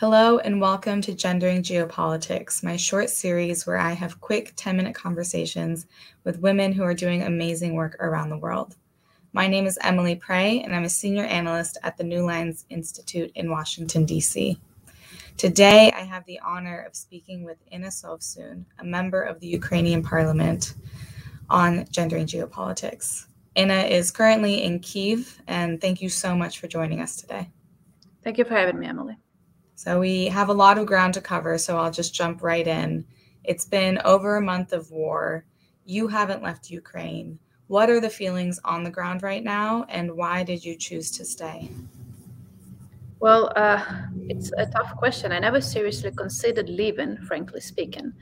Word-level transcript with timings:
Hello, 0.00 0.38
and 0.38 0.60
welcome 0.60 1.00
to 1.00 1.12
Gendering 1.12 1.60
Geopolitics, 1.60 2.62
my 2.62 2.76
short 2.76 3.10
series 3.10 3.66
where 3.66 3.78
I 3.78 3.94
have 3.94 4.20
quick 4.20 4.52
10 4.54 4.76
minute 4.76 4.94
conversations 4.94 5.88
with 6.22 6.38
women 6.38 6.72
who 6.72 6.84
are 6.84 6.94
doing 6.94 7.24
amazing 7.24 7.74
work 7.74 7.96
around 7.98 8.30
the 8.30 8.38
world. 8.38 8.76
My 9.32 9.48
name 9.48 9.66
is 9.66 9.76
Emily 9.82 10.14
Prey, 10.14 10.60
and 10.60 10.72
I'm 10.72 10.84
a 10.84 10.88
senior 10.88 11.24
analyst 11.24 11.78
at 11.82 11.96
the 11.96 12.04
New 12.04 12.24
Lines 12.24 12.64
Institute 12.70 13.32
in 13.34 13.50
Washington, 13.50 14.04
D.C. 14.04 14.60
Today, 15.36 15.90
I 15.90 16.02
have 16.02 16.24
the 16.26 16.38
honor 16.44 16.84
of 16.86 16.94
speaking 16.94 17.42
with 17.42 17.58
Inna 17.72 17.88
Sovsun, 17.88 18.66
a 18.78 18.84
member 18.84 19.22
of 19.22 19.40
the 19.40 19.48
Ukrainian 19.48 20.04
parliament, 20.04 20.74
on 21.50 21.88
gendering 21.90 22.26
geopolitics. 22.26 23.26
Inna 23.56 23.80
is 23.80 24.12
currently 24.12 24.62
in 24.62 24.78
Kiev, 24.78 25.42
and 25.48 25.80
thank 25.80 26.00
you 26.00 26.08
so 26.08 26.36
much 26.36 26.60
for 26.60 26.68
joining 26.68 27.00
us 27.00 27.16
today. 27.16 27.50
Thank 28.22 28.38
you 28.38 28.44
for 28.44 28.54
having 28.54 28.78
me, 28.78 28.86
Emily. 28.86 29.16
So 29.78 30.00
we 30.00 30.26
have 30.26 30.48
a 30.48 30.54
lot 30.54 30.76
of 30.76 30.86
ground 30.86 31.14
to 31.14 31.20
cover, 31.20 31.56
so 31.56 31.76
I'll 31.78 31.92
just 31.92 32.12
jump 32.12 32.42
right 32.42 32.66
in. 32.66 33.04
It's 33.44 33.64
been 33.64 34.00
over 34.04 34.34
a 34.34 34.42
month 34.42 34.72
of 34.72 34.90
war. 34.90 35.44
You 35.84 36.08
haven't 36.08 36.42
left 36.42 36.68
Ukraine. 36.68 37.38
What 37.68 37.88
are 37.88 38.00
the 38.00 38.10
feelings 38.10 38.58
on 38.64 38.82
the 38.82 38.90
ground 38.90 39.22
right 39.22 39.44
now, 39.44 39.86
and 39.88 40.16
why 40.16 40.42
did 40.42 40.64
you 40.64 40.74
choose 40.74 41.12
to 41.12 41.24
stay? 41.24 41.70
Well, 43.20 43.52
uh, 43.56 43.84
it's 44.28 44.52
a 44.58 44.66
tough 44.66 44.94
question. 44.96 45.32
I 45.32 45.40
never 45.40 45.60
seriously 45.60 46.12
considered 46.12 46.68
leaving, 46.68 47.16
frankly 47.26 47.60
speaking. 47.60 48.12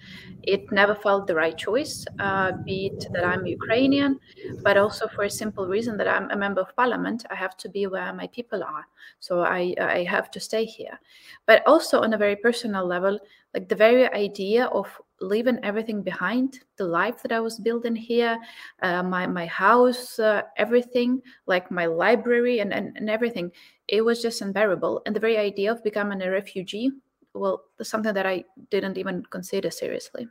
It 0.43 0.73
never 0.73 0.95
felt 0.95 1.27
the 1.27 1.35
right 1.35 1.57
choice, 1.57 2.07
uh, 2.19 2.53
be 2.65 2.87
it 2.87 3.07
that 3.13 3.25
I'm 3.25 3.45
Ukrainian, 3.47 4.19
but 4.63 4.77
also 4.79 5.07
for 5.09 5.25
a 5.25 5.31
simple 5.31 5.67
reason 5.67 5.97
that 5.99 6.09
I'm 6.09 6.31
a 6.31 6.37
member 6.37 6.63
of 6.63 6.75
parliament. 6.77 7.27
I 7.31 7.35
have 7.35 7.57
to 7.59 7.69
be 7.69 7.87
where 7.87 8.13
my 8.15 8.29
people 8.29 8.63
are. 8.63 8.87
So 9.19 9.41
I, 9.43 9.75
I 9.79 10.05
have 10.05 10.31
to 10.31 10.41
stay 10.41 10.65
here. 10.65 10.99
But 11.47 11.63
also 11.67 12.01
on 12.03 12.15
a 12.15 12.19
very 12.19 12.37
personal 12.37 12.87
level, 12.87 13.19
like 13.53 13.69
the 13.69 13.75
very 13.75 14.11
idea 14.13 14.67
of 14.67 14.87
leaving 15.21 15.59
everything 15.63 16.03
behind 16.03 16.61
the 16.77 16.85
life 16.85 17.23
that 17.23 17.33
i 17.33 17.41
was 17.41 17.59
building 17.59 17.97
here 17.97 18.39
uh, 18.83 19.03
my 19.03 19.27
my 19.27 19.47
house 19.47 20.19
uh, 20.19 20.43
everything 20.59 21.23
like 21.47 21.71
my 21.71 21.87
library 21.87 22.61
and, 22.61 22.73
and 22.73 22.97
and 22.97 23.09
everything 23.09 23.51
it 23.89 24.05
was 24.05 24.21
just 24.21 24.41
unbearable. 24.41 25.03
And 25.07 25.15
the 25.15 25.21
very 25.21 25.39
idea 25.39 25.71
of 25.71 25.83
becoming 25.83 26.23
a 26.23 26.31
refugee 26.31 26.91
well 27.35 27.65
something 27.83 28.15
that 28.15 28.27
i 28.27 28.45
didn't 28.71 28.99
even 28.99 29.23
consider 29.27 29.71
seriously. 29.71 30.27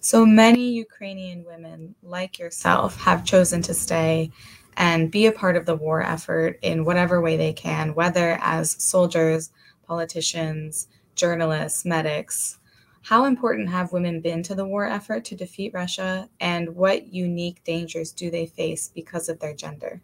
So 0.00 0.26
many 0.26 0.72
ukrainian 0.72 1.44
women 1.44 1.94
like 2.02 2.38
yourself 2.38 3.00
have 3.00 3.24
chosen 3.24 3.62
to 3.62 3.74
stay 3.74 4.30
and 4.76 5.10
be 5.10 5.26
a 5.26 5.32
part 5.32 5.56
of 5.56 5.66
the 5.66 5.74
war 5.74 6.02
effort 6.02 6.58
in 6.62 6.84
whatever 6.84 7.20
way 7.20 7.36
they 7.36 7.52
can 7.52 7.94
whether 7.94 8.38
as 8.42 8.82
soldiers 8.82 9.50
politicians, 9.86 10.88
journalists, 11.14 11.84
medics. 11.84 12.58
How 13.02 13.24
important 13.24 13.68
have 13.70 13.92
women 13.92 14.20
been 14.20 14.42
to 14.44 14.54
the 14.54 14.66
war 14.66 14.86
effort 14.86 15.24
to 15.26 15.36
defeat 15.36 15.72
Russia, 15.72 16.28
and 16.40 16.74
what 16.74 17.12
unique 17.12 17.62
dangers 17.64 18.12
do 18.12 18.30
they 18.30 18.46
face 18.46 18.90
because 18.94 19.28
of 19.28 19.38
their 19.38 19.54
gender? 19.54 20.02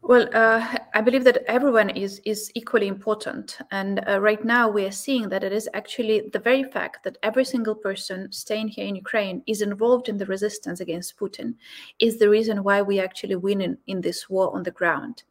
Well, 0.00 0.28
uh, 0.32 0.78
I 0.94 1.00
believe 1.00 1.24
that 1.24 1.44
everyone 1.46 1.88
is 1.90 2.20
is 2.24 2.52
equally 2.54 2.86
important, 2.86 3.58
and 3.70 4.04
uh, 4.06 4.20
right 4.20 4.44
now 4.44 4.68
we 4.68 4.84
are 4.84 4.90
seeing 4.90 5.30
that 5.30 5.42
it 5.42 5.52
is 5.52 5.68
actually 5.72 6.28
the 6.32 6.38
very 6.38 6.64
fact 6.64 7.04
that 7.04 7.16
every 7.22 7.44
single 7.44 7.74
person 7.74 8.30
staying 8.30 8.68
here 8.68 8.86
in 8.86 8.96
Ukraine 8.96 9.42
is 9.46 9.62
involved 9.62 10.10
in 10.10 10.18
the 10.18 10.26
resistance 10.26 10.80
against 10.80 11.16
Putin 11.16 11.54
is 11.98 12.18
the 12.18 12.28
reason 12.28 12.62
why 12.62 12.82
we 12.82 13.00
are 13.00 13.04
actually 13.04 13.36
win 13.36 13.62
in, 13.62 13.78
in 13.86 14.02
this 14.02 14.28
war 14.28 14.54
on 14.54 14.62
the 14.64 14.70
ground, 14.70 15.22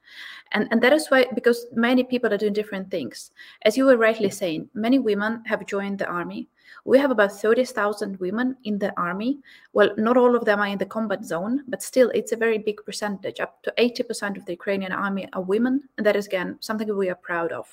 and 0.52 0.68
and 0.72 0.82
that 0.82 0.94
is 0.94 1.08
why 1.10 1.28
because 1.36 1.68
many 1.74 2.04
people 2.04 2.34
are 2.34 2.38
doing 2.38 2.54
different 2.54 2.90
things. 2.90 3.32
As 3.62 3.78
you 3.78 3.86
were 3.86 3.98
rightly 3.98 4.32
saying, 4.32 4.70
many 4.74 4.98
women 4.98 5.44
have 5.46 5.66
joined 5.68 6.00
the 6.00 6.08
army. 6.08 6.48
We 6.86 6.98
have 7.00 7.12
about 7.12 7.32
30,000 7.32 8.20
women 8.20 8.58
in 8.64 8.80
the 8.80 8.98
army. 9.00 9.40
Well, 9.74 9.92
not 9.98 10.18
all 10.18 10.36
of 10.36 10.46
them 10.46 10.60
are 10.60 10.68
in 10.68 10.78
the 10.78 10.86
combat 10.86 11.24
zone, 11.24 11.64
but 11.68 11.84
still, 11.84 12.10
it's 12.14 12.32
a 12.32 12.38
very 12.38 12.58
big 12.58 12.84
percentage. 12.86 13.40
Up 13.40 13.62
to 13.64 13.74
80% 13.78 14.38
of 14.38 14.46
the 14.46 14.54
Ukrainian 14.54 14.92
army 14.92 15.28
are 15.34 15.42
women. 15.42 15.88
And 15.98 16.06
that 16.06 16.16
is, 16.16 16.28
again, 16.28 16.58
something 16.60 16.96
we 16.96 17.10
are 17.10 17.16
proud 17.16 17.52
of. 17.52 17.68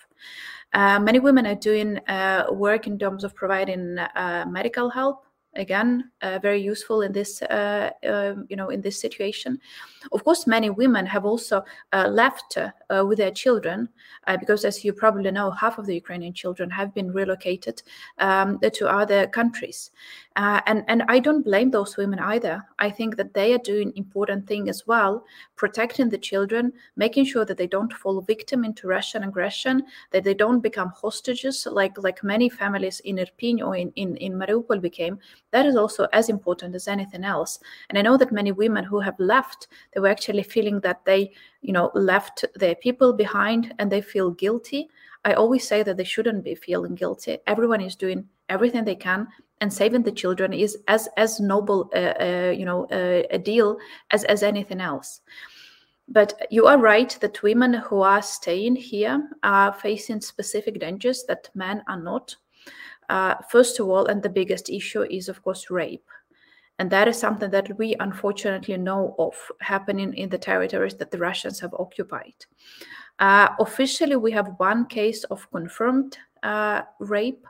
Uh, 0.72 1.00
many 1.00 1.19
women 1.19 1.47
are 1.47 1.54
doing 1.54 1.98
uh, 2.08 2.47
work 2.50 2.87
in 2.87 2.98
terms 2.98 3.25
of 3.25 3.34
providing 3.34 3.98
uh, 3.98 4.44
medical 4.48 4.91
help 4.91 5.25
again 5.54 6.10
uh, 6.22 6.38
very 6.41 6.60
useful 6.60 7.03
in 7.03 7.12
this 7.12 7.42
uh, 7.42 7.91
uh, 8.06 8.34
you 8.48 8.56
know 8.56 8.69
in 8.70 8.81
this 8.81 9.00
situation. 9.00 9.59
Of 10.12 10.25
course 10.25 10.47
many 10.47 10.70
women 10.70 11.06
have 11.06 11.25
also 11.25 11.64
uh, 11.92 12.09
left 12.09 12.56
uh, 12.56 13.04
with 13.06 13.19
their 13.19 13.31
children 13.31 13.88
uh, 14.26 14.37
because 14.37 14.64
as 14.64 14.84
you 14.84 14.92
probably 14.92 15.31
know 15.31 15.50
half 15.50 15.78
of 15.78 15.87
the 15.87 15.94
ukrainian 15.94 16.32
children 16.32 16.70
have 16.70 16.94
been 16.94 17.12
relocated 17.12 17.82
um, 18.19 18.58
to 18.60 18.88
other 18.88 19.26
countries. 19.26 19.91
And 20.37 20.84
and 20.87 21.03
i 21.08 21.19
don't 21.19 21.44
blame 21.44 21.70
those 21.72 21.97
women 21.97 22.20
either. 22.20 22.64
I 22.78 22.91
think 22.91 23.16
that 23.16 23.34
they 23.34 23.53
are 23.54 23.64
doing 23.72 23.92
important 23.97 24.47
thing 24.47 24.69
as 24.69 24.87
well 24.87 25.25
protecting 25.56 26.08
the 26.08 26.19
children 26.19 26.72
making 26.97 27.25
sure 27.25 27.44
that 27.44 27.58
they 27.58 27.66
don't 27.66 27.92
fall 27.92 28.20
victim 28.20 28.64
into 28.64 28.87
russian 28.87 29.25
aggression 29.25 29.82
that 30.12 30.25
they 30.25 30.34
don't 30.34 30.60
become 30.60 30.92
hostages 31.03 31.66
like 31.70 31.98
like 31.98 32.22
many 32.22 32.48
families 32.48 33.00
in 33.00 33.16
irpin 33.16 33.60
or 33.60 33.75
in, 33.76 33.92
in, 33.97 34.16
in 34.16 34.32
mariupol 34.34 34.81
became 34.81 35.19
that 35.50 35.66
is 35.66 35.76
also 35.76 36.06
as 36.12 36.28
important 36.28 36.75
as 36.75 36.88
anything 36.88 37.25
else. 37.25 37.59
And 37.88 37.98
i 37.98 38.03
know 38.03 38.16
that 38.16 38.32
many 38.32 38.53
women 38.53 38.84
who 38.84 39.00
have 39.00 39.19
left 39.19 39.69
they 39.92 40.00
were 40.00 40.09
actually 40.09 40.42
feeling 40.42 40.81
that 40.81 41.04
they 41.04 41.32
you 41.62 41.72
know 41.72 41.91
left 41.94 42.44
their 42.54 42.75
people 42.75 43.12
behind 43.12 43.75
and 43.78 43.91
they 43.91 44.00
feel 44.00 44.31
guilty. 44.31 44.88
I 45.25 45.32
always 45.32 45.66
say 45.66 45.82
that 45.82 45.97
they 45.97 46.04
shouldn't 46.04 46.44
be 46.44 46.54
feeling 46.54 46.94
guilty. 46.94 47.38
Everyone 47.47 47.81
is 47.81 47.97
doing 47.97 48.28
everything 48.48 48.84
they 48.84 48.94
can 48.94 49.28
and 49.60 49.72
saving 49.72 50.03
the 50.03 50.12
children 50.12 50.53
is 50.53 50.78
as 50.87 51.08
as 51.16 51.41
noble 51.41 51.91
uh, 51.94 52.14
uh, 52.20 52.54
you 52.56 52.64
know 52.64 52.84
uh, 52.87 53.22
a 53.31 53.38
deal 53.38 53.78
as 54.10 54.25
as 54.25 54.42
anything 54.42 54.81
else. 54.81 55.20
But 56.10 56.41
you 56.50 56.66
are 56.66 56.78
right 56.78 57.16
that 57.20 57.42
women 57.42 57.75
who 57.75 58.00
are 58.00 58.22
staying 58.22 58.76
here 58.76 59.28
are 59.42 59.75
facing 59.75 60.22
specific 60.22 60.81
dangers 60.81 61.25
that 61.28 61.50
men 61.54 61.82
are 61.87 62.00
not 62.00 62.34
uh, 63.08 63.34
first 63.50 63.80
of 63.80 63.88
all, 63.88 64.06
and 64.06 64.22
the 64.22 64.28
biggest 64.28 64.69
issue 64.69 65.02
is, 65.02 65.28
of 65.28 65.42
course, 65.42 65.70
rape. 65.70 66.08
And 66.78 66.91
that 66.91 67.08
is 67.08 67.19
something 67.19 67.50
that 67.50 67.76
we 67.76 67.96
unfortunately 67.98 68.76
know 68.76 69.14
of 69.19 69.34
happening 69.60 70.14
in 70.14 70.28
the 70.28 70.38
territories 70.38 70.94
that 70.96 71.10
the 71.10 71.19
Russians 71.19 71.58
have 71.60 71.74
occupied. 71.74 72.46
Uh, 73.19 73.48
officially, 73.58 74.16
we 74.16 74.30
have 74.30 74.54
one 74.58 74.86
case 74.86 75.24
of 75.24 75.50
confirmed 75.50 76.19
uh, 76.44 76.82
rape, 77.00 77.44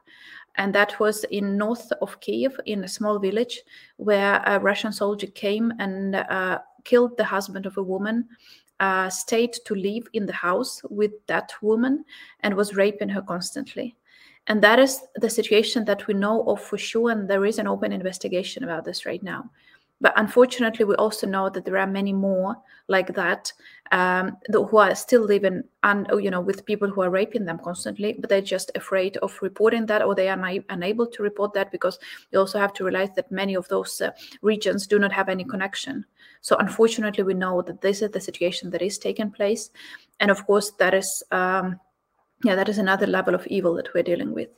and 0.54 0.74
that 0.74 0.98
was 0.98 1.24
in 1.24 1.58
north 1.58 1.92
of 2.00 2.18
Kiev, 2.20 2.58
in 2.64 2.84
a 2.84 2.88
small 2.88 3.18
village, 3.18 3.60
where 3.96 4.42
a 4.46 4.58
Russian 4.58 4.92
soldier 4.92 5.26
came 5.26 5.72
and 5.78 6.16
uh, 6.16 6.60
killed 6.84 7.16
the 7.18 7.24
husband 7.24 7.66
of 7.66 7.76
a 7.76 7.82
woman, 7.82 8.26
uh, 8.80 9.10
stayed 9.10 9.52
to 9.66 9.74
live 9.74 10.08
in 10.14 10.24
the 10.24 10.32
house 10.32 10.80
with 10.88 11.12
that 11.26 11.52
woman, 11.60 12.04
and 12.40 12.54
was 12.54 12.76
raping 12.76 13.10
her 13.10 13.22
constantly. 13.22 13.94
And 14.48 14.62
that 14.62 14.78
is 14.78 15.02
the 15.14 15.30
situation 15.30 15.84
that 15.84 16.06
we 16.06 16.14
know 16.14 16.42
of 16.44 16.60
for 16.60 16.78
sure. 16.78 17.10
And 17.10 17.28
there 17.28 17.44
is 17.44 17.58
an 17.58 17.68
open 17.68 17.92
investigation 17.92 18.64
about 18.64 18.84
this 18.84 19.06
right 19.06 19.22
now. 19.22 19.50
But 20.00 20.12
unfortunately, 20.16 20.84
we 20.84 20.94
also 20.94 21.26
know 21.26 21.50
that 21.50 21.64
there 21.64 21.76
are 21.76 21.86
many 21.86 22.12
more 22.12 22.56
like 22.86 23.14
that 23.14 23.52
um, 23.90 24.36
who 24.52 24.76
are 24.76 24.94
still 24.94 25.22
living, 25.22 25.64
and 25.82 26.06
you 26.20 26.30
know, 26.30 26.40
with 26.40 26.64
people 26.64 26.88
who 26.88 27.02
are 27.02 27.10
raping 27.10 27.44
them 27.44 27.58
constantly, 27.58 28.12
but 28.12 28.30
they're 28.30 28.40
just 28.40 28.70
afraid 28.74 29.16
of 29.18 29.36
reporting 29.42 29.86
that, 29.86 30.02
or 30.02 30.14
they 30.14 30.28
are 30.28 30.36
na- 30.36 30.62
unable 30.68 31.06
to 31.06 31.22
report 31.22 31.52
that 31.54 31.72
because 31.72 31.98
you 32.30 32.38
also 32.38 32.58
have 32.58 32.72
to 32.74 32.84
realize 32.84 33.10
that 33.16 33.32
many 33.32 33.54
of 33.54 33.66
those 33.68 34.00
uh, 34.00 34.10
regions 34.40 34.86
do 34.86 34.98
not 34.98 35.12
have 35.12 35.28
any 35.28 35.44
connection. 35.44 36.04
So 36.42 36.56
unfortunately, 36.56 37.24
we 37.24 37.34
know 37.34 37.60
that 37.62 37.80
this 37.80 38.00
is 38.00 38.12
the 38.12 38.20
situation 38.20 38.70
that 38.70 38.82
is 38.82 38.98
taking 38.98 39.32
place, 39.32 39.70
and 40.20 40.30
of 40.30 40.46
course, 40.46 40.70
that 40.78 40.94
is. 40.94 41.24
Um, 41.32 41.80
yeah, 42.44 42.54
that 42.54 42.68
is 42.68 42.78
another 42.78 43.06
level 43.06 43.34
of 43.34 43.46
evil 43.46 43.74
that 43.74 43.92
we're 43.94 44.02
dealing 44.02 44.32
with. 44.32 44.48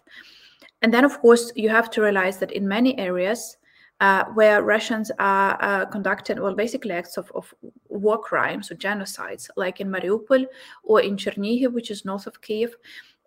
And 0.83 0.93
then, 0.93 1.05
of 1.05 1.21
course, 1.21 1.53
you 1.57 1.69
have 1.69 1.91
to 1.91 2.03
realize 2.03 2.39
that 2.39 2.53
in 2.53 2.67
many 2.67 2.99
areas 2.99 3.57
uh, 4.01 4.25
where 4.33 4.63
Russians 4.63 5.11
are 5.19 5.59
uh, 5.63 5.85
conducting, 5.87 6.41
well, 6.41 6.55
basically 6.55 6.93
acts 6.93 7.17
of, 7.17 7.31
of, 7.35 7.53
war 7.89 8.19
crimes 8.19 8.71
or 8.71 8.77
genocides, 8.77 9.51
like 9.57 9.81
in 9.81 9.89
Mariupol 9.89 10.47
or 10.85 11.01
in 11.01 11.17
Chernihiv, 11.17 11.73
which 11.73 11.91
is 11.91 12.05
north 12.05 12.27
of 12.27 12.41
Kiev, 12.41 12.75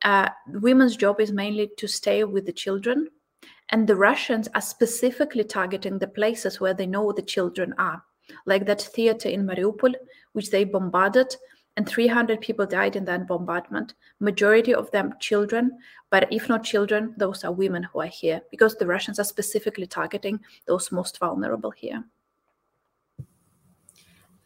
uh, 0.03 0.29
women's 0.47 0.97
job 0.97 1.19
is 1.19 1.31
mainly 1.31 1.69
to 1.77 1.87
stay 1.87 2.23
with 2.23 2.45
the 2.45 2.51
children. 2.51 3.07
And 3.69 3.87
the 3.87 3.95
Russians 3.95 4.47
are 4.55 4.61
specifically 4.61 5.43
targeting 5.43 5.99
the 5.99 6.07
places 6.07 6.59
where 6.59 6.73
they 6.73 6.87
know 6.87 7.11
the 7.11 7.21
children 7.21 7.73
are, 7.77 8.03
like 8.45 8.65
that 8.65 8.81
theater 8.81 9.29
in 9.29 9.45
Mariupol, 9.45 9.93
which 10.33 10.49
they 10.49 10.63
bombarded 10.63 11.35
and 11.75 11.87
300 11.87 12.39
people 12.39 12.65
died 12.65 12.95
in 12.95 13.05
that 13.05 13.27
bombardment 13.27 13.95
majority 14.19 14.73
of 14.73 14.91
them 14.91 15.13
children 15.19 15.77
but 16.09 16.31
if 16.31 16.49
not 16.49 16.63
children 16.63 17.13
those 17.17 17.43
are 17.43 17.51
women 17.51 17.83
who 17.83 17.99
are 17.99 18.07
here 18.07 18.41
because 18.51 18.75
the 18.75 18.85
russians 18.85 19.19
are 19.19 19.23
specifically 19.23 19.87
targeting 19.87 20.39
those 20.67 20.91
most 20.91 21.19
vulnerable 21.19 21.71
here 21.71 22.03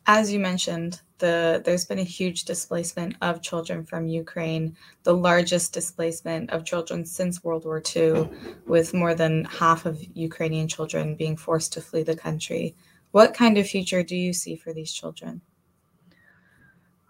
as 0.09 0.31
you 0.31 0.39
mentioned, 0.39 1.01
the 1.17 1.61
there's 1.65 1.83
been 1.85 1.99
a 1.99 2.03
huge 2.03 2.45
displacement 2.45 3.17
of 3.21 3.41
children 3.41 3.83
from 3.83 4.07
Ukraine, 4.07 4.77
the 5.03 5.13
largest 5.13 5.73
displacement 5.73 6.49
of 6.49 6.63
children 6.63 7.05
since 7.05 7.43
World 7.43 7.65
War 7.65 7.83
II, 7.93 8.29
with 8.65 8.93
more 8.93 9.13
than 9.13 9.43
half 9.43 9.85
of 9.85 10.01
Ukrainian 10.15 10.69
children 10.69 11.15
being 11.15 11.35
forced 11.35 11.73
to 11.73 11.81
flee 11.81 12.03
the 12.03 12.15
country. 12.15 12.73
What 13.11 13.33
kind 13.33 13.57
of 13.57 13.67
future 13.67 14.01
do 14.01 14.15
you 14.15 14.31
see 14.31 14.55
for 14.55 14.71
these 14.71 14.93
children? 14.93 15.41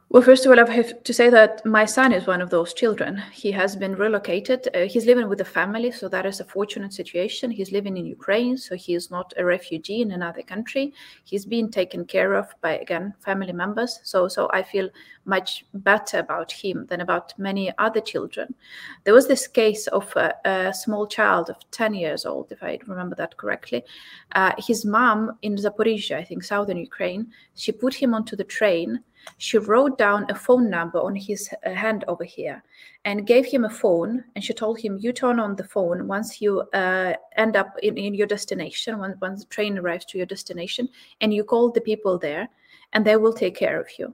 Well, 0.10 0.24
first 0.24 0.46
of 0.46 0.52
all, 0.52 0.60
I 0.60 0.72
have 0.72 1.04
to 1.04 1.14
say 1.14 1.30
that 1.32 1.66
my 1.66 1.84
son 1.84 2.14
is 2.14 2.26
one 2.26 2.42
of 2.42 2.50
those 2.50 2.74
children. 2.74 3.22
He 3.34 3.52
has 3.52 3.76
been 3.76 3.94
relocated. 3.94 4.70
Uh, 4.74 4.88
he's 4.88 5.06
living 5.06 5.28
with 5.28 5.42
a 5.42 5.46
family, 5.46 5.92
so 5.92 6.08
that 6.08 6.26
is 6.26 6.40
a 6.40 6.46
fortunate 6.46 6.94
situation. 6.94 7.52
He's 7.52 7.74
living 7.74 7.98
in 7.98 8.06
Ukraine, 8.06 8.56
so 8.56 8.78
he 8.78 8.96
is 8.96 9.12
not 9.12 9.34
a 9.36 9.44
refugee 9.44 10.02
in 10.02 10.12
another 10.12 10.44
country. 10.44 10.94
He's 11.26 11.46
being 11.46 11.70
taken 11.70 12.06
care 12.06 12.36
of 12.36 12.48
by 12.62 12.78
again 12.78 13.16
family 13.20 13.52
members. 13.52 14.00
So, 14.04 14.30
so 14.30 14.50
I 14.54 14.64
feel 14.64 14.90
much 15.26 15.66
better 15.74 16.20
about 16.20 16.54
him 16.54 16.86
than 16.86 17.02
about 17.02 17.38
many 17.38 17.74
other 17.78 18.00
children. 18.00 18.56
There 19.04 19.14
was 19.14 19.28
this 19.28 19.46
case 19.46 19.88
of 19.88 20.16
a, 20.16 20.34
a 20.46 20.74
small 20.74 21.06
child 21.06 21.50
of 21.50 21.58
ten 21.72 21.94
years 21.94 22.26
old, 22.26 22.54
if 22.54 22.64
I 22.64 22.80
remember 22.88 23.16
that 23.18 23.36
correctly. 23.36 23.84
Uh, 24.32 24.54
his 24.58 24.86
mom 24.86 25.38
in 25.42 25.58
Zaporizhia, 25.58 26.16
I 26.16 26.24
think, 26.24 26.46
southern 26.46 26.78
Ukraine, 26.78 27.28
she 27.56 27.74
put 27.74 27.94
him 27.94 28.14
onto 28.14 28.38
the 28.38 28.46
train 28.46 29.04
she 29.38 29.58
wrote 29.58 29.98
down 29.98 30.26
a 30.30 30.36
phone 30.36 30.70
number 30.70 31.00
on 31.00 31.16
his 31.16 31.50
uh, 31.66 31.72
hand 31.72 32.04
over 32.08 32.24
here 32.24 32.64
and 33.06 33.28
gave 33.28 33.46
him 33.46 33.66
a 33.66 33.70
phone 33.70 34.24
and 34.36 34.44
she 34.44 34.54
told 34.54 34.80
him 34.80 34.98
you 35.00 35.12
turn 35.12 35.40
on 35.40 35.56
the 35.56 35.64
phone 35.64 36.08
once 36.08 36.42
you 36.42 36.62
uh, 36.74 37.14
end 37.36 37.56
up 37.56 37.76
in, 37.84 37.98
in 37.98 38.14
your 38.14 38.28
destination 38.28 38.98
when, 39.00 39.16
once 39.22 39.44
the 39.44 39.50
train 39.50 39.78
arrives 39.78 40.06
to 40.06 40.18
your 40.18 40.28
destination 40.28 40.90
and 41.22 41.34
you 41.34 41.44
call 41.44 41.72
the 41.72 41.82
people 41.82 42.18
there 42.18 42.50
and 42.94 43.06
they 43.06 43.16
will 43.16 43.34
take 43.34 43.56
care 43.56 43.80
of 43.80 43.88
you. 44.00 44.14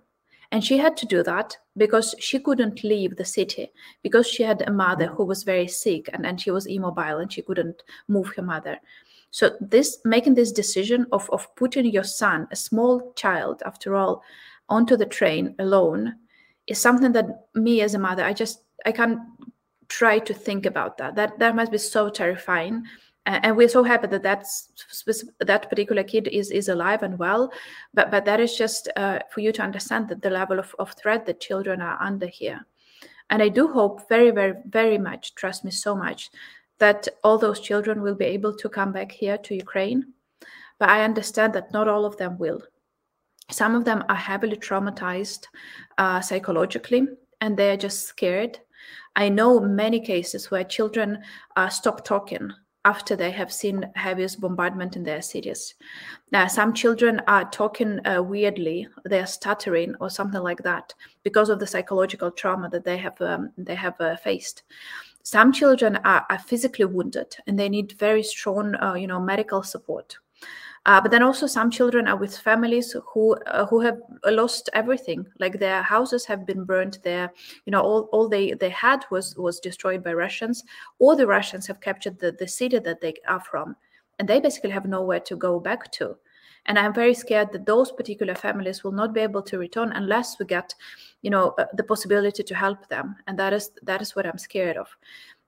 And 0.51 0.63
she 0.63 0.77
had 0.77 0.95
to 0.98 1.07
do 1.07 1.24
that 1.24 1.57
because 1.77 2.13
she 2.19 2.39
couldn't 2.39 2.83
leave 2.83 3.16
the 3.16 3.25
city 3.25 3.71
because 4.04 4.27
she 4.27 4.44
had 4.44 4.62
a 4.62 4.71
mother 4.71 5.07
who 5.07 5.25
was 5.25 5.44
very 5.44 5.68
sick 5.68 6.09
and, 6.13 6.27
and 6.27 6.39
she 6.39 6.51
was 6.51 6.68
immobile 6.68 7.18
and 7.18 7.33
she 7.33 7.42
couldn't 7.42 7.81
move 8.07 8.31
her 8.36 8.44
mother. 8.44 8.80
So 9.31 9.57
this 9.59 9.98
making 10.06 10.36
this 10.36 10.51
decision 10.51 11.07
of, 11.12 11.27
of 11.31 11.48
putting 11.56 11.88
your 11.88 12.04
son 12.04 12.48
a 12.51 12.56
small 12.56 13.13
child 13.13 13.63
after 13.66 13.95
all 13.95 14.21
onto 14.75 14.95
the 14.97 15.05
train 15.17 15.55
alone 15.59 16.01
is 16.67 16.81
something 16.81 17.11
that 17.11 17.27
me 17.53 17.81
as 17.81 17.93
a 17.95 17.99
mother 18.07 18.23
i 18.23 18.33
just 18.33 18.63
i 18.85 18.91
can't 18.91 19.19
try 19.93 20.19
to 20.19 20.33
think 20.33 20.65
about 20.65 20.97
that. 20.97 21.15
That 21.15 21.39
that 21.39 21.55
must 21.55 21.71
be 21.71 21.77
so 21.77 22.09
terrifying. 22.09 22.83
And 23.25 23.55
we're 23.55 23.69
so 23.69 23.83
happy 23.83 24.07
that 24.07 24.23
that's 24.23 24.67
that 25.39 25.69
particular 25.69 26.03
kid 26.03 26.27
is 26.27 26.51
is 26.51 26.67
alive 26.67 27.03
and 27.03 27.17
well. 27.17 27.51
But 27.93 28.11
but 28.11 28.25
that 28.25 28.39
is 28.39 28.57
just 28.57 28.89
uh, 28.97 29.19
for 29.31 29.39
you 29.41 29.51
to 29.53 29.61
understand 29.61 30.09
that 30.09 30.21
the 30.21 30.29
level 30.29 30.59
of, 30.59 30.75
of 30.79 30.93
threat 30.93 31.25
that 31.25 31.39
children 31.39 31.81
are 31.81 32.01
under 32.01 32.27
here. 32.27 32.65
And 33.29 33.41
i 33.41 33.49
do 33.49 33.67
hope 33.67 34.09
very 34.09 34.31
very 34.31 34.55
very 34.65 34.97
much 34.97 35.35
trust 35.35 35.63
me 35.63 35.71
so 35.71 35.95
much 35.95 36.29
that 36.79 37.07
all 37.23 37.37
those 37.37 37.61
children 37.61 38.01
will 38.01 38.15
be 38.15 38.25
able 38.25 38.53
to 38.57 38.67
come 38.67 38.91
back 38.91 39.11
here 39.11 39.37
to 39.37 39.55
ukraine. 39.55 40.13
But 40.79 40.89
i 40.89 41.03
understand 41.03 41.53
that 41.53 41.71
not 41.71 41.87
all 41.87 42.05
of 42.05 42.17
them 42.17 42.37
will 42.37 42.61
some 43.53 43.75
of 43.75 43.85
them 43.85 44.03
are 44.09 44.15
heavily 44.15 44.57
traumatized 44.57 45.47
uh, 45.97 46.19
psychologically 46.21 47.07
and 47.41 47.55
they're 47.55 47.77
just 47.77 48.05
scared. 48.05 48.59
I 49.15 49.29
know 49.29 49.59
many 49.59 50.00
cases 50.00 50.50
where 50.50 50.63
children 50.63 51.19
uh, 51.55 51.69
stop 51.69 52.03
talking 52.03 52.51
after 52.85 53.15
they 53.15 53.31
have 53.31 53.53
seen 53.53 53.89
heaviest 53.95 54.41
bombardment 54.41 54.95
in 54.95 55.03
their 55.03 55.21
cities. 55.21 55.75
Now, 56.31 56.47
some 56.47 56.73
children 56.73 57.21
are 57.27 57.50
talking 57.50 58.05
uh, 58.05 58.21
weirdly; 58.21 58.88
they're 59.05 59.27
stuttering 59.27 59.95
or 60.01 60.09
something 60.09 60.41
like 60.41 60.63
that 60.63 60.94
because 61.23 61.49
of 61.49 61.59
the 61.59 61.67
psychological 61.67 62.31
trauma 62.31 62.69
that 62.69 62.83
they 62.83 62.97
have 62.97 63.21
um, 63.21 63.51
they 63.57 63.75
have 63.75 63.99
uh, 64.01 64.17
faced. 64.17 64.63
Some 65.21 65.53
children 65.53 65.97
are, 66.03 66.25
are, 66.29 66.39
physically 66.39 66.83
wounded 66.83 67.38
and 67.47 67.57
they 67.57 67.69
need 67.69 67.94
very 67.94 68.23
strong, 68.23 68.75
uh, 68.75 68.95
you 68.95 69.07
know, 69.07 69.21
medical 69.21 69.63
support. 69.63 70.17
Uh, 70.85 71.00
but 71.00 71.12
then 71.12 71.24
also 71.24 71.47
some 71.47 71.71
children 71.71 72.07
are 72.07 72.18
with 72.18 72.38
families 72.38 72.94
who 73.13 73.35
uh, 73.45 73.65
who 73.68 73.80
have 73.80 73.97
lost 74.25 74.69
everything, 74.74 75.25
like 75.39 75.57
their 75.57 75.81
houses 75.81 76.25
have 76.25 76.45
been 76.45 76.65
burned. 76.65 77.00
Their 77.03 77.31
you 77.65 77.71
know 77.71 77.81
all, 77.81 78.09
all 78.12 78.27
they 78.27 78.51
they 78.53 78.69
had 78.69 79.06
was 79.09 79.35
was 79.38 79.62
destroyed 79.62 80.03
by 80.03 80.13
Russians, 80.13 80.63
or 81.00 81.15
the 81.15 81.27
Russians 81.27 81.68
have 81.68 81.80
captured 81.80 82.19
the, 82.19 82.33
the 82.33 82.47
city 82.47 82.80
that 82.80 83.00
they 83.00 83.13
are 83.27 83.39
from, 83.39 83.77
and 84.19 84.27
they 84.27 84.41
basically 84.41 84.71
have 84.71 84.85
nowhere 84.85 85.21
to 85.21 85.38
go 85.38 85.59
back 85.59 85.89
to. 85.94 86.18
And 86.65 86.80
I'm 86.80 86.94
very 86.94 87.13
scared 87.13 87.51
that 87.51 87.65
those 87.65 87.91
particular 87.91 88.35
families 88.35 88.83
will 88.83 88.94
not 88.94 89.13
be 89.13 89.21
able 89.21 89.41
to 89.44 89.57
return 89.57 89.91
unless 89.91 90.39
we 90.39 90.45
get, 90.45 90.74
you 91.21 91.30
know, 91.30 91.53
uh, 91.57 91.65
the 91.74 91.83
possibility 91.83 92.44
to 92.44 92.56
help 92.56 92.88
them. 92.89 93.15
And 93.27 93.38
that 93.39 93.53
is 93.53 93.71
that 93.83 94.01
is 94.01 94.15
what 94.15 94.25
I'm 94.25 94.38
scared 94.38 94.77
of. 94.77 94.88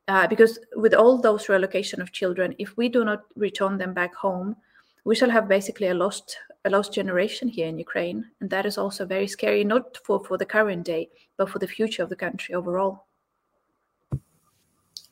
Uh, 0.08 0.28
because 0.28 0.60
with 0.76 0.94
all 0.94 1.20
those 1.20 1.50
relocation 1.50 2.02
of 2.02 2.12
children, 2.12 2.56
if 2.60 2.78
we 2.78 2.88
do 2.90 3.04
not 3.04 3.24
return 3.36 3.78
them 3.78 3.94
back 3.94 4.14
home, 4.14 4.56
we 5.06 5.16
shall 5.16 5.30
have 5.30 5.48
basically 5.48 5.88
a 5.88 5.94
lost 5.94 6.38
a 6.66 6.70
lost 6.70 6.92
generation 6.92 7.48
here 7.48 7.68
in 7.68 7.78
Ukraine, 7.78 8.26
and 8.42 8.50
that 8.50 8.66
is 8.66 8.78
also 8.78 9.06
very 9.06 9.28
scary, 9.28 9.64
not 9.64 9.98
for 10.04 10.24
for 10.26 10.38
the 10.38 10.46
current 10.46 10.84
day, 10.84 11.10
but 11.38 11.50
for 11.50 11.60
the 11.60 11.68
future 11.68 12.04
of 12.04 12.10
the 12.10 12.16
country 12.16 12.56
overall. 12.56 13.06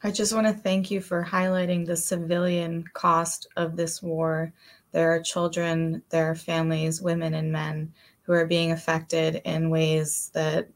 I 0.06 0.12
just 0.12 0.34
want 0.34 0.48
to 0.48 0.54
thank 0.54 0.92
you 0.92 1.00
for 1.00 1.24
highlighting 1.24 1.86
the 1.86 1.96
civilian 1.96 2.84
cost 2.94 3.48
of 3.56 3.78
this 3.78 4.02
war. 4.02 4.52
There 4.92 5.14
are 5.14 5.22
children, 5.22 6.04
there 6.10 6.30
are 6.30 6.36
families, 6.36 7.02
women, 7.02 7.36
and 7.36 7.52
men 7.52 7.94
who 8.24 8.34
are 8.34 8.46
being 8.46 8.72
affected 8.72 9.42
in 9.46 9.70
ways 9.70 10.30
that 10.34 10.68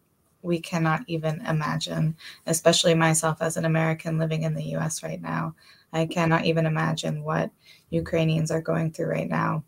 we 0.47 0.59
cannot 0.59 1.03
even 1.07 1.45
imagine, 1.45 2.15
especially 2.47 2.95
myself 2.95 3.41
as 3.41 3.57
an 3.57 3.65
American 3.65 4.17
living 4.17 4.44
in 4.44 4.55
the 4.55 4.63
US 4.77 5.03
right 5.03 5.21
now. 5.21 5.53
I 5.94 6.05
cannot 6.05 6.45
even 6.45 6.65
imagine 6.65 7.23
what 7.23 7.51
Ukrainians 7.89 8.49
are 8.49 8.61
going 8.61 8.91
through 8.91 9.07
right 9.07 9.29
now. 9.29 9.63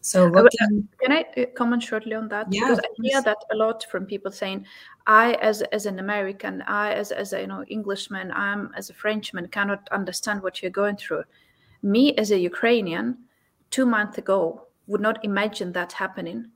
So, 0.00 0.26
uh, 0.26 0.30
looking... 0.30 0.88
can 1.00 1.12
I 1.12 1.24
uh, 1.36 1.46
comment 1.54 1.82
shortly 1.82 2.14
on 2.14 2.28
that? 2.28 2.46
Yeah, 2.50 2.60
because 2.60 2.78
I 2.78 2.88
hear 3.02 3.22
that 3.22 3.38
a 3.52 3.56
lot 3.56 3.84
from 3.90 4.06
people 4.06 4.30
saying, 4.30 4.64
"I, 5.06 5.34
as 5.34 5.62
as 5.76 5.86
an 5.86 5.98
American, 5.98 6.62
I 6.62 6.92
as 6.92 7.10
as 7.12 7.32
a 7.32 7.40
you 7.40 7.46
know 7.46 7.64
Englishman, 7.64 8.30
I'm 8.32 8.70
as 8.76 8.90
a 8.90 8.94
Frenchman, 8.94 9.48
cannot 9.48 9.88
understand 9.90 10.42
what 10.42 10.62
you're 10.62 10.70
going 10.82 10.96
through." 10.96 11.24
Me 11.82 12.14
as 12.14 12.30
a 12.30 12.38
Ukrainian, 12.38 13.18
two 13.70 13.86
months 13.86 14.18
ago, 14.18 14.68
would 14.86 15.00
not 15.00 15.22
imagine 15.24 15.72
that 15.72 15.92
happening 15.92 16.50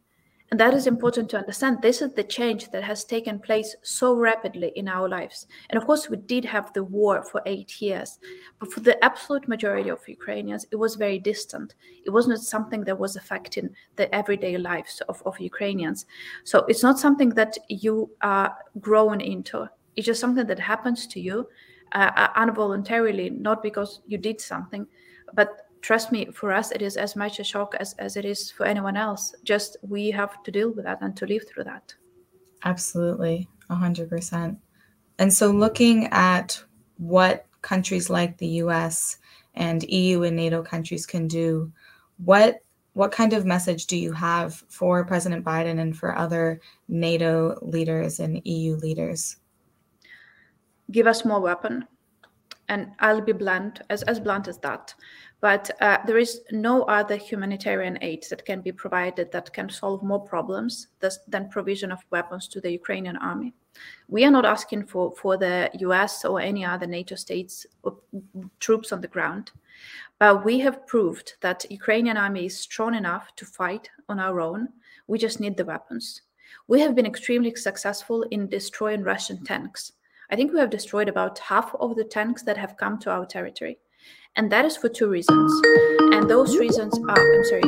and 0.52 0.60
that 0.60 0.74
is 0.74 0.86
important 0.86 1.30
to 1.30 1.38
understand. 1.38 1.80
This 1.80 2.02
is 2.02 2.12
the 2.12 2.24
change 2.24 2.70
that 2.72 2.84
has 2.84 3.04
taken 3.04 3.38
place 3.38 3.74
so 3.80 4.14
rapidly 4.14 4.70
in 4.76 4.86
our 4.86 5.08
lives. 5.08 5.46
And 5.70 5.78
of 5.80 5.86
course, 5.86 6.10
we 6.10 6.18
did 6.18 6.44
have 6.44 6.70
the 6.74 6.84
war 6.84 7.24
for 7.24 7.40
eight 7.46 7.80
years, 7.80 8.18
but 8.60 8.70
for 8.70 8.80
the 8.80 9.02
absolute 9.02 9.48
majority 9.48 9.88
of 9.88 10.06
Ukrainians, 10.06 10.66
it 10.70 10.76
was 10.76 10.96
very 10.96 11.18
distant. 11.18 11.74
It 12.04 12.10
was 12.10 12.28
not 12.28 12.40
something 12.40 12.84
that 12.84 12.98
was 12.98 13.16
affecting 13.16 13.70
the 13.96 14.14
everyday 14.14 14.58
lives 14.58 15.00
of, 15.08 15.22
of 15.24 15.40
Ukrainians. 15.40 16.04
So 16.44 16.66
it's 16.68 16.82
not 16.82 16.98
something 16.98 17.30
that 17.30 17.56
you 17.70 18.10
are 18.20 18.54
grown 18.78 19.22
into. 19.22 19.70
It's 19.96 20.06
just 20.06 20.20
something 20.20 20.46
that 20.48 20.58
happens 20.58 21.06
to 21.06 21.18
you 21.18 21.48
uh, 21.92 22.28
involuntarily, 22.36 23.30
not 23.30 23.62
because 23.62 24.02
you 24.06 24.18
did 24.18 24.38
something, 24.38 24.86
but 25.32 25.71
trust 25.82 26.12
me, 26.12 26.26
for 26.32 26.52
us, 26.52 26.70
it 26.70 26.80
is 26.80 26.96
as 26.96 27.14
much 27.14 27.38
a 27.38 27.44
shock 27.44 27.74
as, 27.78 27.94
as 27.98 28.16
it 28.16 28.24
is 28.24 28.50
for 28.50 28.64
anyone 28.64 28.96
else. 28.96 29.34
Just 29.44 29.76
we 29.82 30.10
have 30.10 30.42
to 30.44 30.50
deal 30.50 30.70
with 30.70 30.84
that 30.84 31.02
and 31.02 31.16
to 31.16 31.26
live 31.26 31.42
through 31.48 31.64
that. 31.64 31.94
Absolutely, 32.64 33.48
100%. 33.70 34.56
And 35.18 35.32
so, 35.32 35.50
looking 35.50 36.06
at 36.06 36.62
what 36.96 37.46
countries 37.60 38.08
like 38.08 38.38
the 38.38 38.46
US 38.64 39.18
and 39.54 39.82
EU 39.84 40.22
and 40.22 40.36
NATO 40.36 40.62
countries 40.62 41.04
can 41.04 41.28
do, 41.28 41.70
what 42.24 42.60
what 42.94 43.10
kind 43.10 43.32
of 43.32 43.46
message 43.46 43.86
do 43.86 43.96
you 43.96 44.12
have 44.12 44.62
for 44.68 45.04
President 45.04 45.44
Biden 45.44 45.80
and 45.80 45.96
for 45.96 46.16
other 46.16 46.60
NATO 46.88 47.58
leaders 47.62 48.20
and 48.20 48.42
EU 48.44 48.76
leaders? 48.76 49.36
Give 50.90 51.06
us 51.06 51.24
more 51.24 51.40
weapon. 51.40 51.86
And 52.68 52.92
I'll 52.98 53.22
be 53.22 53.32
blunt, 53.32 53.80
as, 53.88 54.02
as 54.02 54.20
blunt 54.20 54.46
as 54.46 54.58
that. 54.58 54.94
But 55.42 55.72
uh, 55.80 55.98
there 56.06 56.18
is 56.18 56.42
no 56.52 56.84
other 56.84 57.16
humanitarian 57.16 57.98
aid 58.00 58.24
that 58.30 58.44
can 58.44 58.60
be 58.60 58.70
provided 58.70 59.32
that 59.32 59.52
can 59.52 59.68
solve 59.68 60.00
more 60.04 60.20
problems 60.20 60.86
than 61.26 61.48
provision 61.48 61.90
of 61.90 61.98
weapons 62.10 62.46
to 62.48 62.60
the 62.60 62.70
Ukrainian 62.70 63.16
army. 63.16 63.52
We 64.06 64.24
are 64.24 64.30
not 64.30 64.44
asking 64.44 64.86
for, 64.86 65.12
for 65.20 65.36
the 65.36 65.68
US 65.80 66.24
or 66.24 66.40
any 66.40 66.64
other 66.64 66.86
NATO 66.86 67.16
states 67.16 67.66
troops 68.60 68.92
on 68.92 69.00
the 69.00 69.08
ground, 69.08 69.50
but 70.20 70.44
we 70.44 70.60
have 70.60 70.86
proved 70.86 71.34
that 71.40 71.66
Ukrainian 71.68 72.16
army 72.16 72.46
is 72.46 72.56
strong 72.56 72.94
enough 72.94 73.34
to 73.34 73.44
fight 73.44 73.90
on 74.08 74.20
our 74.20 74.40
own. 74.40 74.68
We 75.08 75.18
just 75.18 75.40
need 75.40 75.56
the 75.56 75.64
weapons. 75.64 76.22
We 76.68 76.80
have 76.82 76.94
been 76.94 77.06
extremely 77.06 77.52
successful 77.56 78.22
in 78.30 78.46
destroying 78.46 79.02
Russian 79.02 79.42
tanks. 79.42 79.92
I 80.30 80.36
think 80.36 80.52
we 80.52 80.60
have 80.60 80.70
destroyed 80.70 81.08
about 81.08 81.40
half 81.40 81.74
of 81.80 81.96
the 81.96 82.04
tanks 82.04 82.44
that 82.44 82.56
have 82.56 82.76
come 82.76 83.00
to 83.00 83.10
our 83.10 83.26
territory. 83.26 83.78
And 84.36 84.50
that 84.50 84.64
is 84.64 84.76
for 84.76 84.88
two 84.88 85.08
reasons. 85.08 85.52
And 86.14 86.28
those 86.28 86.56
reasons 86.56 86.98
are, 87.08 87.18
I'm 87.18 87.44
sorry, 87.44 87.62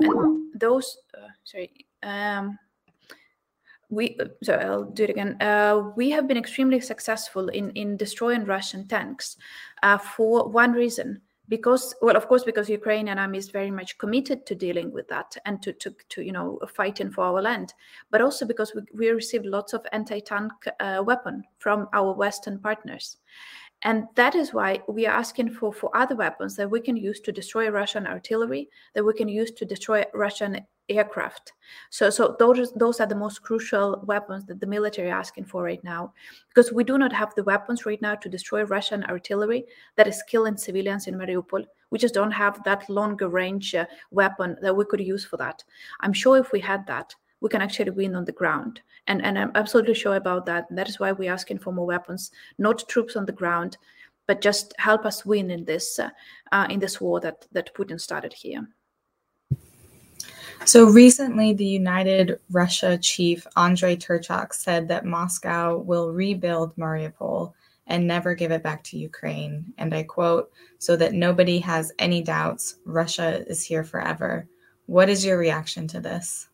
and 0.00 0.50
those, 0.54 0.98
uh, 1.16 1.28
sorry. 1.44 1.70
Um, 2.02 2.58
we 3.90 4.16
so 4.42 4.54
I'll 4.54 4.84
do 4.84 5.04
it 5.04 5.10
again. 5.10 5.36
Uh, 5.40 5.90
we 5.96 6.10
have 6.10 6.28
been 6.28 6.36
extremely 6.36 6.80
successful 6.80 7.48
in 7.48 7.70
in 7.70 7.96
destroying 7.96 8.44
Russian 8.44 8.86
tanks 8.86 9.36
uh, 9.82 9.98
for 9.98 10.48
one 10.48 10.72
reason 10.72 11.20
because 11.50 11.94
well 12.00 12.16
of 12.16 12.28
course 12.28 12.44
because 12.44 12.70
ukrainian 12.70 13.18
army 13.18 13.36
is 13.36 13.50
very 13.50 13.70
much 13.70 13.98
committed 13.98 14.46
to 14.46 14.54
dealing 14.54 14.92
with 14.92 15.06
that 15.08 15.36
and 15.44 15.60
to 15.60 15.72
to, 15.72 15.94
to 16.08 16.22
you 16.22 16.32
know 16.32 16.58
fighting 16.72 17.10
for 17.10 17.24
our 17.24 17.42
land 17.42 17.74
but 18.10 18.22
also 18.22 18.46
because 18.46 18.72
we, 18.74 18.82
we 18.94 19.08
received 19.10 19.44
lots 19.44 19.72
of 19.72 19.84
anti-tank 19.92 20.52
uh, 20.78 21.02
weapon 21.04 21.42
from 21.58 21.88
our 21.92 22.14
western 22.14 22.58
partners 22.58 23.16
and 23.82 24.06
that 24.14 24.34
is 24.34 24.52
why 24.52 24.80
we 24.88 25.06
are 25.06 25.16
asking 25.16 25.50
for, 25.54 25.72
for 25.72 25.94
other 25.96 26.14
weapons 26.14 26.56
that 26.56 26.70
we 26.70 26.80
can 26.80 26.96
use 26.96 27.20
to 27.20 27.32
destroy 27.32 27.68
Russian 27.70 28.06
artillery, 28.06 28.68
that 28.94 29.04
we 29.04 29.14
can 29.14 29.28
use 29.28 29.50
to 29.52 29.64
destroy 29.64 30.04
Russian 30.12 30.60
aircraft. 30.88 31.52
So, 31.90 32.10
so 32.10 32.36
those, 32.38 32.72
those 32.72 33.00
are 33.00 33.06
the 33.06 33.14
most 33.14 33.42
crucial 33.42 34.02
weapons 34.06 34.44
that 34.46 34.60
the 34.60 34.66
military 34.66 35.10
are 35.10 35.18
asking 35.18 35.44
for 35.44 35.62
right 35.62 35.82
now, 35.84 36.12
because 36.48 36.72
we 36.72 36.84
do 36.84 36.98
not 36.98 37.12
have 37.12 37.34
the 37.36 37.44
weapons 37.44 37.86
right 37.86 38.02
now 38.02 38.16
to 38.16 38.28
destroy 38.28 38.64
Russian 38.64 39.04
artillery 39.04 39.64
that 39.96 40.08
is 40.08 40.22
killing 40.28 40.56
civilians 40.56 41.06
in 41.06 41.14
Mariupol. 41.14 41.64
We 41.90 41.98
just 41.98 42.14
don't 42.14 42.32
have 42.32 42.62
that 42.64 42.90
longer 42.90 43.28
range 43.28 43.74
uh, 43.74 43.86
weapon 44.10 44.56
that 44.62 44.76
we 44.76 44.84
could 44.84 45.00
use 45.00 45.24
for 45.24 45.36
that. 45.36 45.62
I'm 46.00 46.12
sure 46.12 46.38
if 46.38 46.52
we 46.52 46.60
had 46.60 46.86
that, 46.88 47.14
we 47.40 47.48
can 47.48 47.62
actually 47.62 47.90
win 47.90 48.14
on 48.14 48.24
the 48.24 48.32
ground. 48.32 48.80
And, 49.06 49.24
and 49.24 49.38
I'm 49.38 49.52
absolutely 49.54 49.94
sure 49.94 50.16
about 50.16 50.46
that. 50.46 50.66
That 50.70 50.88
is 50.88 51.00
why 51.00 51.12
we're 51.12 51.32
asking 51.32 51.58
for 51.58 51.72
more 51.72 51.86
weapons, 51.86 52.30
not 52.58 52.88
troops 52.88 53.16
on 53.16 53.26
the 53.26 53.32
ground, 53.32 53.76
but 54.26 54.40
just 54.40 54.74
help 54.78 55.04
us 55.04 55.26
win 55.26 55.50
in 55.50 55.64
this 55.64 55.98
uh, 55.98 56.10
uh, 56.52 56.66
in 56.70 56.78
this 56.78 57.00
war 57.00 57.18
that 57.20 57.46
that 57.52 57.74
Putin 57.74 58.00
started 58.00 58.32
here. 58.32 58.68
So 60.66 60.84
recently, 60.84 61.54
the 61.54 61.64
United 61.64 62.38
Russia 62.50 62.98
chief 62.98 63.46
Andrei 63.56 63.96
Turchak 63.96 64.52
said 64.52 64.86
that 64.88 65.06
Moscow 65.06 65.78
will 65.78 66.12
rebuild 66.12 66.76
Mariupol 66.76 67.54
and 67.86 68.06
never 68.06 68.34
give 68.34 68.52
it 68.52 68.62
back 68.62 68.84
to 68.84 68.98
Ukraine. 68.98 69.72
And 69.78 69.92
I 69.94 70.04
quote, 70.04 70.52
so 70.78 70.96
that 70.96 71.12
nobody 71.12 71.58
has 71.58 71.92
any 71.98 72.22
doubts, 72.22 72.76
Russia 72.84 73.44
is 73.48 73.64
here 73.64 73.82
forever. 73.82 74.46
What 74.86 75.08
is 75.08 75.24
your 75.24 75.38
reaction 75.38 75.88
to 75.88 76.00
this? 76.00 76.49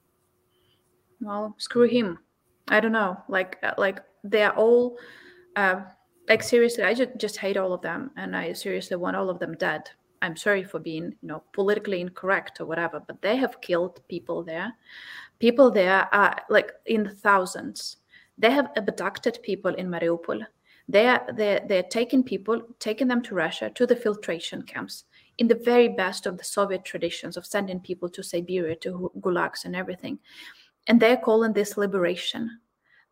Well, 1.21 1.55
screw 1.59 1.89
him. 1.89 2.19
I 2.69 2.81
don't 2.81 2.93
know. 2.93 3.17
Like, 3.29 3.59
uh, 3.63 3.75
like 3.79 4.01
they're 4.25 4.55
all, 4.55 4.99
uh, 5.57 5.83
like 6.29 6.43
seriously, 6.43 6.85
I 6.85 6.95
just 6.95 7.17
just 7.17 7.37
hate 7.37 7.57
all 7.57 7.73
of 7.73 7.83
them, 7.83 8.11
and 8.17 8.37
I 8.37 8.53
seriously 8.53 8.97
want 8.97 9.17
all 9.17 9.31
of 9.31 9.39
them 9.39 9.55
dead. 9.57 9.89
I'm 10.23 10.37
sorry 10.37 10.65
for 10.65 10.81
being, 10.81 11.15
you 11.23 11.29
know, 11.29 11.43
politically 11.53 12.01
incorrect 12.01 12.61
or 12.61 12.67
whatever, 12.67 13.01
but 13.07 13.23
they 13.23 13.37
have 13.37 13.61
killed 13.61 14.01
people 14.09 14.43
there. 14.43 14.73
People 15.39 15.71
there 15.71 16.13
are 16.13 16.43
like 16.51 16.73
in 16.87 17.09
thousands. 17.09 17.99
They 18.39 18.51
have 18.51 18.71
abducted 18.77 19.39
people 19.43 19.75
in 19.75 19.89
Mariupol. 19.89 20.45
They 20.89 21.07
are 21.09 21.25
they're, 21.35 21.61
they're 21.69 21.83
taking 21.83 22.23
people, 22.23 22.63
taking 22.79 23.09
them 23.09 23.23
to 23.23 23.35
Russia 23.35 23.71
to 23.71 23.87
the 23.87 23.97
filtration 23.97 24.63
camps 24.63 25.05
in 25.39 25.49
the 25.49 25.61
very 25.65 25.89
best 25.89 26.27
of 26.27 26.39
the 26.39 26.45
Soviet 26.45 26.85
traditions 26.85 27.37
of 27.37 27.47
sending 27.47 27.81
people 27.81 28.09
to 28.09 28.23
Siberia, 28.23 28.77
to 28.77 29.11
gulags 29.21 29.65
and 29.65 29.77
everything. 29.77 30.19
And 30.87 31.01
they're 31.01 31.17
calling 31.17 31.53
this 31.53 31.77
liberation. 31.77 32.61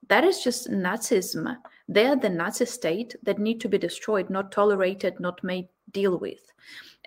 That 0.08 0.24
is 0.24 0.44
just 0.44 0.70
Nazism. 0.70 1.56
They 1.88 2.06
are 2.06 2.16
the 2.16 2.28
Nazi 2.28 2.66
state 2.66 3.16
that 3.22 3.38
need 3.38 3.60
to 3.62 3.68
be 3.68 3.78
destroyed, 3.78 4.30
not 4.30 4.52
tolerated, 4.52 5.18
not 5.18 5.42
made 5.42 5.68
deal 5.92 6.18
with 6.18 6.52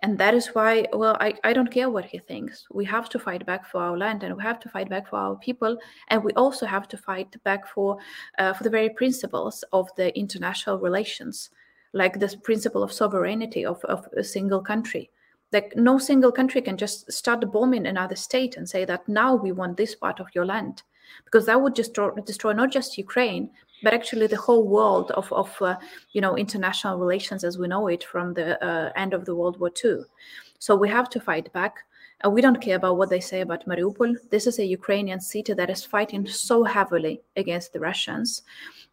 and 0.03 0.17
that 0.17 0.33
is 0.33 0.47
why 0.47 0.85
well 0.93 1.17
I, 1.19 1.33
I 1.43 1.53
don't 1.53 1.71
care 1.71 1.89
what 1.89 2.05
he 2.05 2.19
thinks 2.19 2.65
we 2.71 2.85
have 2.85 3.09
to 3.09 3.19
fight 3.19 3.45
back 3.45 3.65
for 3.65 3.81
our 3.81 3.97
land 3.97 4.23
and 4.23 4.35
we 4.35 4.43
have 4.43 4.59
to 4.61 4.69
fight 4.69 4.89
back 4.89 5.09
for 5.09 5.17
our 5.17 5.35
people 5.37 5.77
and 6.09 6.23
we 6.23 6.31
also 6.33 6.65
have 6.65 6.87
to 6.89 6.97
fight 6.97 7.35
back 7.43 7.67
for 7.67 7.97
uh, 8.37 8.53
for 8.53 8.63
the 8.63 8.69
very 8.69 8.89
principles 8.89 9.63
of 9.73 9.89
the 9.95 10.17
international 10.17 10.77
relations 10.79 11.49
like 11.93 12.19
this 12.19 12.35
principle 12.35 12.83
of 12.83 12.91
sovereignty 12.91 13.65
of, 13.65 13.83
of 13.85 14.07
a 14.17 14.23
single 14.23 14.61
country 14.61 15.09
like 15.53 15.73
no 15.75 15.97
single 15.97 16.31
country 16.31 16.61
can 16.61 16.77
just 16.77 17.11
start 17.11 17.51
bombing 17.51 17.87
another 17.87 18.15
state 18.15 18.57
and 18.57 18.67
say 18.67 18.85
that 18.85 19.07
now 19.07 19.35
we 19.35 19.51
want 19.51 19.77
this 19.77 19.95
part 19.95 20.19
of 20.19 20.27
your 20.33 20.45
land. 20.45 20.83
Because 21.23 21.45
that 21.45 21.61
would 21.61 21.75
just 21.75 21.91
destroy, 21.91 22.11
destroy 22.25 22.53
not 22.53 22.71
just 22.71 22.97
ukraine 22.97 23.49
but 23.83 23.93
actually 23.93 24.25
the 24.25 24.35
whole 24.35 24.67
world 24.67 25.11
of, 25.11 25.31
of 25.31 25.55
uh, 25.61 25.75
you 26.11 26.19
know 26.19 26.35
international 26.35 26.97
relations 26.97 27.43
as 27.43 27.57
we 27.57 27.67
know 27.67 27.87
it 27.87 28.03
from 28.03 28.33
the 28.33 28.61
uh, 28.65 28.91
end 28.95 29.13
of 29.13 29.23
the 29.25 29.35
world 29.35 29.59
war 29.59 29.71
ii 29.85 29.97
so 30.59 30.75
we 30.75 30.89
have 30.89 31.09
to 31.11 31.19
fight 31.19 31.51
back. 31.53 31.83
And 32.21 32.33
we 32.33 32.41
don't 32.41 32.61
care 32.61 32.77
about 32.77 32.97
what 32.97 33.09
they 33.09 33.19
say 33.19 33.41
about 33.41 33.67
mariupol. 33.67 34.15
This 34.31 34.47
is 34.47 34.57
a 34.57 34.65
ukrainian 34.65 35.21
city 35.21 35.53
that 35.53 35.69
is 35.69 35.85
fighting 35.85 36.27
so 36.27 36.63
heavily 36.63 37.21
against 37.35 37.73
the 37.73 37.79
russians. 37.79 38.41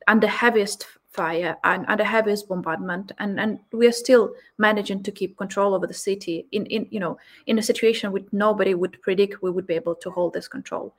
And 0.06 0.22
the 0.22 0.28
heaviest 0.28 0.86
fire 1.14 1.56
and, 1.64 1.86
the 1.98 2.04
heaviest 2.04 2.48
bombardment 2.48 3.12
and, 3.18 3.38
and 3.38 3.60
we 3.72 3.86
are 3.86 3.92
still 3.92 4.34
managing 4.58 5.02
to 5.02 5.12
keep 5.12 5.36
control 5.36 5.74
over 5.74 5.86
the 5.86 5.94
city 5.94 6.46
in, 6.52 6.66
in 6.66 6.86
you 6.90 6.98
know 6.98 7.16
in 7.46 7.58
a 7.58 7.62
situation 7.62 8.12
which 8.12 8.26
nobody 8.32 8.74
would 8.74 9.00
predict 9.00 9.42
we 9.42 9.50
would 9.50 9.66
be 9.66 9.74
able 9.74 9.94
to 9.94 10.10
hold 10.10 10.32
this 10.32 10.48
control 10.48 10.94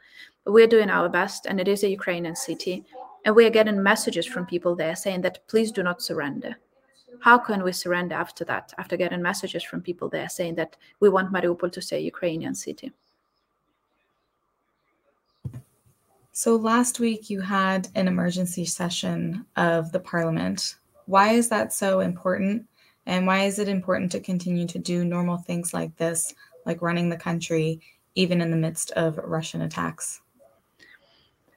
we're 0.45 0.67
doing 0.75 0.89
our 0.89 1.09
best 1.09 1.45
and 1.47 1.59
it 1.59 1.67
is 1.67 1.83
a 1.83 1.89
ukrainian 1.89 2.35
city 2.35 2.85
and 3.25 3.35
we 3.35 3.45
are 3.45 3.49
getting 3.49 3.81
messages 3.81 4.27
from 4.27 4.45
people 4.45 4.75
there 4.75 4.95
saying 4.95 5.21
that 5.21 5.45
please 5.47 5.71
do 5.71 5.81
not 5.81 6.01
surrender. 6.01 6.55
How 7.21 7.39
can 7.39 7.63
we 7.63 7.71
surrender 7.71 8.13
after 8.13 8.45
that, 8.45 8.71
after 8.77 8.95
getting 8.95 9.21
messages 9.21 9.63
from 9.63 9.81
people 9.81 10.09
there 10.09 10.29
saying 10.29 10.55
that 10.55 10.77
we 10.99 11.09
want 11.09 11.33
Mariupol 11.33 11.71
to 11.71 11.81
stay 11.81 11.97
a 11.97 12.01
Ukrainian 12.01 12.53
city? 12.53 12.91
So 16.37 16.57
last 16.57 16.99
week 16.99 17.29
you 17.29 17.39
had 17.39 17.87
an 17.95 18.09
emergency 18.09 18.65
session 18.65 19.45
of 19.55 19.93
the 19.93 20.01
parliament. 20.01 20.75
Why 21.05 21.29
is 21.29 21.47
that 21.47 21.71
so 21.71 22.01
important? 22.01 22.67
And 23.05 23.25
why 23.25 23.45
is 23.45 23.57
it 23.57 23.69
important 23.69 24.11
to 24.11 24.19
continue 24.19 24.67
to 24.67 24.77
do 24.77 25.05
normal 25.05 25.37
things 25.37 25.73
like 25.73 25.95
this, 25.95 26.33
like 26.65 26.81
running 26.81 27.07
the 27.07 27.15
country, 27.15 27.79
even 28.15 28.41
in 28.41 28.51
the 28.51 28.57
midst 28.57 28.91
of 28.91 29.17
Russian 29.17 29.61
attacks? 29.61 30.19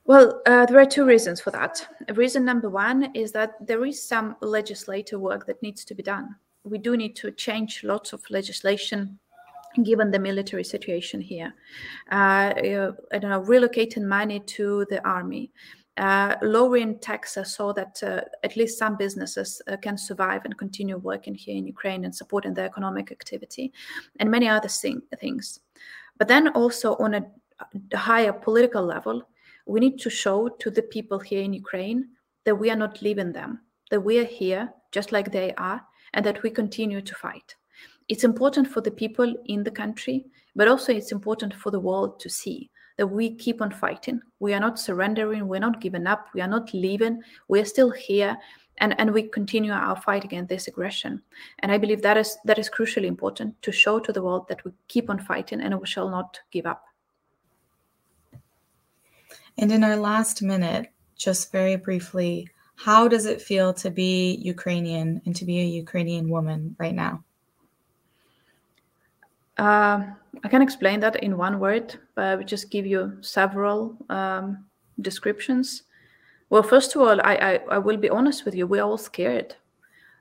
Well, 0.04 0.40
uh, 0.46 0.66
there 0.66 0.78
are 0.78 0.86
two 0.86 1.04
reasons 1.04 1.40
for 1.40 1.50
that. 1.50 1.84
Reason 2.14 2.44
number 2.44 2.70
one 2.70 3.10
is 3.14 3.32
that 3.32 3.54
there 3.60 3.84
is 3.84 4.00
some 4.00 4.36
legislative 4.40 5.20
work 5.20 5.44
that 5.46 5.60
needs 5.60 5.84
to 5.86 5.94
be 5.96 6.04
done. 6.04 6.36
We 6.62 6.78
do 6.78 6.96
need 6.96 7.16
to 7.16 7.32
change 7.32 7.82
lots 7.82 8.12
of 8.12 8.22
legislation 8.30 9.18
given 9.82 10.10
the 10.10 10.18
military 10.18 10.64
situation 10.64 11.20
here. 11.20 11.54
Uh, 12.10 12.52
I 12.56 13.18
don't 13.18 13.30
know, 13.30 13.42
relocating 13.42 14.04
money 14.04 14.40
to 14.40 14.86
the 14.90 15.06
army, 15.06 15.50
uh, 15.96 16.36
lowering 16.42 16.98
taxes 16.98 17.54
so 17.54 17.72
that 17.72 18.02
uh, 18.02 18.20
at 18.44 18.56
least 18.56 18.78
some 18.78 18.96
businesses 18.96 19.60
uh, 19.66 19.76
can 19.76 19.98
survive 19.98 20.44
and 20.44 20.56
continue 20.56 20.96
working 20.96 21.34
here 21.34 21.56
in 21.56 21.66
Ukraine 21.66 22.04
and 22.04 22.14
supporting 22.14 22.54
the 22.54 22.62
economic 22.62 23.10
activity, 23.10 23.72
and 24.20 24.30
many 24.30 24.48
other 24.48 24.68
thing, 24.68 25.02
things. 25.18 25.60
But 26.18 26.28
then 26.28 26.48
also 26.48 26.96
on 26.96 27.14
a 27.14 27.96
higher 27.96 28.32
political 28.32 28.84
level, 28.84 29.22
we 29.66 29.80
need 29.80 29.98
to 30.00 30.10
show 30.10 30.48
to 30.48 30.70
the 30.70 30.82
people 30.82 31.18
here 31.18 31.42
in 31.42 31.52
Ukraine 31.52 32.08
that 32.44 32.54
we 32.54 32.70
are 32.70 32.76
not 32.76 33.02
leaving 33.02 33.32
them, 33.32 33.60
that 33.90 34.00
we 34.00 34.18
are 34.18 34.24
here 34.24 34.72
just 34.92 35.12
like 35.12 35.30
they 35.30 35.52
are, 35.54 35.82
and 36.14 36.24
that 36.24 36.42
we 36.42 36.50
continue 36.50 37.00
to 37.02 37.14
fight. 37.14 37.54
It's 38.08 38.24
important 38.24 38.68
for 38.68 38.80
the 38.80 38.90
people 38.90 39.34
in 39.46 39.62
the 39.62 39.70
country, 39.70 40.26
but 40.56 40.68
also 40.68 40.92
it's 40.92 41.12
important 41.12 41.54
for 41.54 41.70
the 41.70 41.80
world 41.80 42.18
to 42.20 42.30
see 42.30 42.70
that 42.96 43.06
we 43.06 43.34
keep 43.34 43.62
on 43.62 43.70
fighting. 43.70 44.20
We 44.40 44.54
are 44.54 44.60
not 44.60 44.78
surrendering, 44.78 45.46
we're 45.46 45.60
not 45.60 45.80
giving 45.80 46.06
up, 46.06 46.26
we 46.34 46.40
are 46.40 46.48
not 46.48 46.74
leaving, 46.74 47.22
we 47.46 47.60
are 47.60 47.64
still 47.64 47.90
here. 47.90 48.36
And, 48.80 48.94
and 49.00 49.12
we 49.12 49.24
continue 49.24 49.72
our 49.72 50.00
fight 50.00 50.22
against 50.22 50.50
this 50.50 50.68
aggression. 50.68 51.20
And 51.58 51.72
I 51.72 51.78
believe 51.78 52.00
that 52.02 52.16
is 52.16 52.38
that 52.44 52.60
is 52.60 52.70
crucially 52.70 53.06
important 53.06 53.60
to 53.62 53.72
show 53.72 53.98
to 53.98 54.12
the 54.12 54.22
world 54.22 54.46
that 54.48 54.64
we 54.64 54.70
keep 54.86 55.10
on 55.10 55.18
fighting 55.18 55.60
and 55.60 55.80
we 55.80 55.86
shall 55.86 56.08
not 56.08 56.38
give 56.52 56.64
up. 56.64 56.84
And 59.58 59.72
in 59.72 59.82
our 59.82 59.96
last 59.96 60.42
minute, 60.42 60.92
just 61.16 61.50
very 61.50 61.74
briefly, 61.74 62.48
how 62.76 63.08
does 63.08 63.26
it 63.26 63.42
feel 63.42 63.74
to 63.74 63.90
be 63.90 64.36
Ukrainian 64.44 65.20
and 65.26 65.34
to 65.34 65.44
be 65.44 65.58
a 65.58 65.64
Ukrainian 65.64 66.30
woman 66.30 66.76
right 66.78 66.94
now? 66.94 67.24
Uh, 69.58 70.04
I 70.44 70.48
can 70.48 70.62
explain 70.62 71.00
that 71.00 71.22
in 71.22 71.36
one 71.36 71.58
word, 71.58 71.96
but 72.14 72.24
I 72.24 72.34
will 72.36 72.44
just 72.44 72.70
give 72.70 72.86
you 72.86 73.18
several 73.20 73.96
um, 74.08 74.64
descriptions. 75.00 75.82
Well, 76.50 76.62
first 76.62 76.94
of 76.94 77.02
all, 77.02 77.20
I, 77.22 77.34
I, 77.34 77.60
I, 77.72 77.78
will 77.78 77.96
be 77.96 78.08
honest 78.08 78.44
with 78.44 78.54
you, 78.54 78.66
we're 78.66 78.82
all 78.82 78.96
scared. 78.96 79.56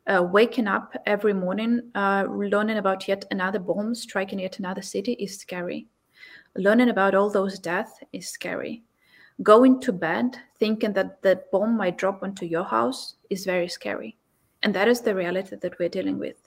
Uh, 0.08 0.24
waking 0.24 0.68
up 0.68 0.94
every 1.06 1.34
morning, 1.34 1.92
uh, 1.94 2.26
learning 2.30 2.78
about 2.78 3.08
yet 3.08 3.26
another 3.32 3.60
bomb 3.60 3.94
striking 3.94 4.40
yet 4.40 4.60
another 4.60 4.82
city 4.82 5.14
is 5.14 5.38
scary. 5.38 5.88
Learning 6.56 6.90
about 6.90 7.14
all 7.14 7.30
those 7.30 7.60
deaths 7.60 8.00
is 8.14 8.28
scary 8.30 8.84
going 9.44 9.80
to 9.82 9.92
bed 9.92 10.38
thinking 10.60 10.94
that 10.94 11.22
the 11.22 11.42
bomb 11.52 11.78
might 11.78 11.98
drop 11.98 12.24
onto 12.24 12.46
your 12.46 12.64
house 12.64 13.16
is 13.30 13.46
very 13.46 13.68
scary. 13.68 14.18
And 14.64 14.74
that 14.74 14.88
is 14.88 15.02
the 15.02 15.14
reality 15.14 15.56
that 15.56 15.78
we're 15.80 15.90
dealing 15.90 16.18
with. 16.18 16.47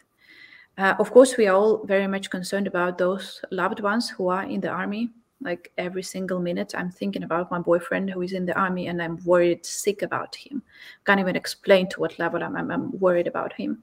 Uh, 0.81 0.95
of 0.99 1.11
course, 1.11 1.37
we 1.37 1.47
are 1.47 1.55
all 1.55 1.85
very 1.85 2.07
much 2.07 2.31
concerned 2.31 2.67
about 2.67 2.97
those 2.97 3.43
loved 3.51 3.81
ones 3.81 4.09
who 4.09 4.29
are 4.29 4.45
in 4.45 4.63
the 4.63 4.69
army, 4.71 5.11
Like 5.43 5.73
every 5.79 6.03
single 6.03 6.39
minute, 6.39 6.75
I'm 6.77 6.91
thinking 6.91 7.23
about 7.23 7.51
my 7.51 7.59
boyfriend 7.59 8.11
who 8.11 8.21
is 8.21 8.33
in 8.33 8.45
the 8.45 8.59
army 8.59 8.89
and 8.89 9.03
I'm 9.03 9.25
worried 9.25 9.65
sick 9.65 10.03
about 10.03 10.35
him. 10.35 10.63
Can't 11.07 11.21
even 11.21 11.37
explain 11.37 11.89
to 11.91 12.01
what 12.01 12.19
level 12.19 12.43
I'm, 12.43 12.57
I'm, 12.57 12.71
I'm 12.71 12.99
worried 12.99 13.27
about 13.27 13.55
him. 13.55 13.83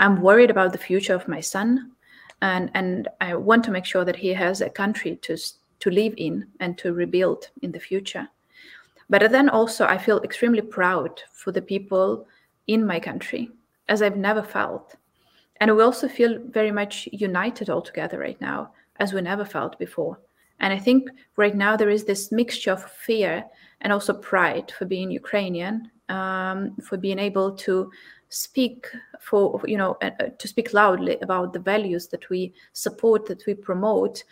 I'm 0.00 0.20
worried 0.20 0.50
about 0.50 0.72
the 0.72 0.78
future 0.78 1.14
of 1.14 1.28
my 1.28 1.40
son. 1.40 1.92
And, 2.40 2.70
and 2.74 3.08
I 3.20 3.36
want 3.36 3.62
to 3.64 3.70
make 3.70 3.84
sure 3.84 4.04
that 4.04 4.16
he 4.16 4.30
has 4.30 4.60
a 4.60 4.68
country 4.70 5.16
to, 5.22 5.36
to 5.80 5.90
live 5.90 6.14
in 6.16 6.46
and 6.58 6.76
to 6.78 6.92
rebuild 6.92 7.50
in 7.62 7.70
the 7.70 7.78
future. 7.78 8.28
But 9.08 9.30
then 9.30 9.48
also, 9.48 9.86
I 9.86 9.98
feel 9.98 10.20
extremely 10.22 10.62
proud 10.62 11.20
for 11.32 11.52
the 11.52 11.62
people 11.62 12.26
in 12.66 12.84
my 12.84 12.98
country, 12.98 13.50
as 13.88 14.02
I've 14.02 14.16
never 14.16 14.42
felt. 14.42 14.96
And 15.62 15.76
we 15.76 15.84
also 15.84 16.08
feel 16.08 16.40
very 16.48 16.72
much 16.72 17.08
united 17.12 17.70
all 17.70 17.82
together 17.82 18.18
right 18.18 18.40
now, 18.40 18.72
as 18.96 19.12
we 19.12 19.20
never 19.20 19.44
felt 19.44 19.78
before. 19.78 20.18
And 20.58 20.72
I 20.72 20.78
think 20.78 21.08
right 21.36 21.54
now 21.54 21.76
there 21.76 21.88
is 21.88 22.02
this 22.02 22.32
mixture 22.32 22.72
of 22.72 22.90
fear 22.90 23.44
and 23.80 23.92
also 23.92 24.12
pride 24.12 24.72
for 24.76 24.86
being 24.86 25.08
Ukrainian, 25.08 25.88
um, 26.08 26.74
for 26.82 26.96
being 26.96 27.20
able 27.20 27.52
to 27.58 27.92
speak 28.28 28.88
for 29.20 29.60
you 29.64 29.76
know 29.76 29.96
uh, 30.02 30.10
uh, 30.18 30.30
to 30.36 30.48
speak 30.48 30.72
loudly 30.74 31.16
about 31.20 31.52
the 31.52 31.60
values 31.60 32.08
that 32.08 32.28
we 32.28 32.52
support, 32.72 33.24
that 33.26 33.46
we 33.46 33.54
promote, 33.54 34.24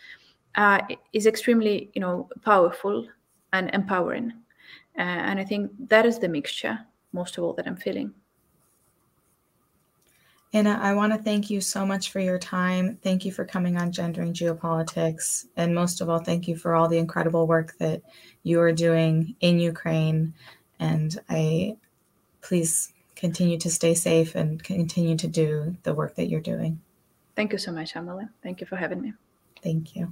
uh, 0.55 0.81
is 1.13 1.27
extremely 1.27 1.91
you 1.93 2.01
know 2.01 2.27
powerful 2.43 3.07
and 3.53 3.69
empowering. 3.73 4.33
Uh, 4.97 5.21
and 5.29 5.39
I 5.39 5.45
think 5.45 5.71
that 5.87 6.05
is 6.05 6.19
the 6.19 6.27
mixture 6.27 6.77
most 7.13 7.37
of 7.37 7.45
all 7.45 7.53
that 7.53 7.67
I'm 7.67 7.77
feeling. 7.77 8.13
Anna, 10.53 10.77
I 10.81 10.93
want 10.93 11.13
to 11.13 11.19
thank 11.19 11.49
you 11.49 11.61
so 11.61 11.85
much 11.85 12.11
for 12.11 12.19
your 12.19 12.37
time. 12.37 12.97
Thank 13.01 13.23
you 13.23 13.31
for 13.31 13.45
coming 13.45 13.77
on 13.77 13.91
Gendering 13.91 14.33
Geopolitics. 14.33 15.45
And 15.55 15.73
most 15.73 16.01
of 16.01 16.09
all, 16.09 16.19
thank 16.19 16.47
you 16.47 16.57
for 16.57 16.75
all 16.75 16.89
the 16.89 16.97
incredible 16.97 17.47
work 17.47 17.77
that 17.77 18.01
you 18.43 18.59
are 18.59 18.73
doing 18.73 19.35
in 19.39 19.59
Ukraine. 19.59 20.33
And 20.79 21.17
I 21.29 21.77
please 22.41 22.91
continue 23.15 23.57
to 23.59 23.69
stay 23.69 23.93
safe 23.93 24.35
and 24.35 24.61
continue 24.61 25.15
to 25.15 25.27
do 25.27 25.77
the 25.83 25.93
work 25.93 26.15
that 26.15 26.27
you're 26.27 26.41
doing. 26.41 26.81
Thank 27.35 27.53
you 27.53 27.57
so 27.57 27.71
much, 27.71 27.95
Emily. 27.95 28.25
Thank 28.43 28.59
you 28.59 28.67
for 28.67 28.75
having 28.75 29.01
me. 29.01 29.13
Thank 29.63 29.95
you. 29.95 30.11